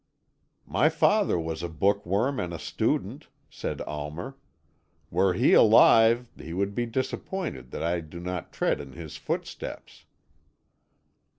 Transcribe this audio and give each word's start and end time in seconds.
"My 0.65 0.89
father 0.89 1.37
was 1.39 1.61
a 1.61 1.69
bookworm 1.69 2.39
and 2.39 2.55
a 2.55 2.57
student," 2.57 3.27
said 3.51 3.81
Almer. 3.81 4.35
"Were 5.11 5.35
he 5.35 5.53
alive, 5.53 6.27
he 6.39 6.53
would 6.53 6.73
be 6.73 6.87
disappointed 6.87 7.69
that 7.69 7.83
I 7.83 7.99
do 7.99 8.19
not 8.19 8.51
tread 8.51 8.81
in 8.81 8.93
his 8.93 9.17
footsteps." 9.17 10.05